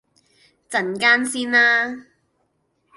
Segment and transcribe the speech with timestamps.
[0.71, 2.07] 陣間先啦